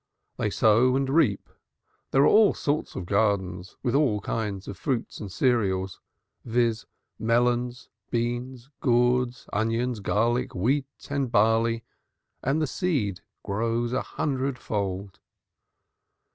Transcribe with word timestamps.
They 0.37 0.49
sow 0.49 0.95
and 0.95 1.07
reap; 1.07 1.47
there 2.09 2.23
are 2.23 2.27
all 2.27 2.55
sorts 2.55 2.95
of 2.95 3.05
gardens, 3.05 3.77
with 3.83 3.93
all 3.93 4.19
kinds 4.19 4.67
of 4.67 4.75
fruits 4.75 5.19
and 5.19 5.31
cereals, 5.31 5.99
viz.: 6.43 6.87
beans, 7.19 7.87
melons, 8.09 8.69
gourds, 8.79 9.45
onions, 9.53 9.99
garlic, 9.99 10.55
wheat 10.55 11.07
and 11.11 11.31
barley, 11.31 11.83
and 12.41 12.59
the 12.59 12.65
seed 12.65 13.21
grows 13.43 13.93
a 13.93 14.01
hundred 14.01 14.57
fold. 14.57 15.19